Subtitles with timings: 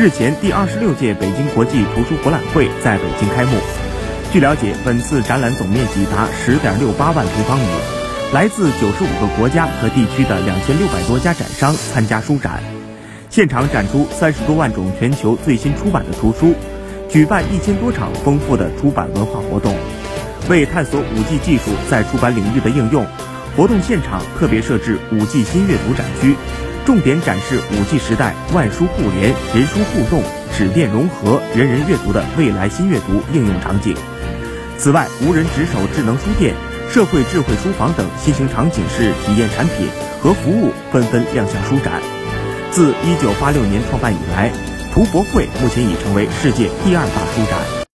[0.00, 3.58] 日前，第二十六届北京国际图书博览会在北京开幕。
[4.32, 7.66] 据了解，本次展览总面积达十点六八万平方米，
[8.32, 12.62] 来自九十五个国家和地区的两千六百多家展商参加书展。
[13.28, 16.54] 现场展出三十多万种全球最新出版的图书，
[17.10, 19.76] 举办一千多场丰富的出版文化活动。
[20.48, 23.04] 为探索五 G 技术在出版领域的应用，
[23.54, 26.34] 活动现场特别设置五 G 新阅读展区。
[26.84, 30.22] 重点展示五 G 时代万书互联、人书互动、
[30.56, 33.94] 纸电融合、人人阅读的未来新阅读应用场景。
[34.76, 36.54] 此外，无人值守智能书店、
[36.90, 39.88] 社会智慧书房等新型场景式体验产品
[40.22, 42.00] 和服务纷纷亮相书展。
[42.70, 44.50] 自1986年创办以来，
[44.92, 47.79] 图博会目前已成为世界第二大书展。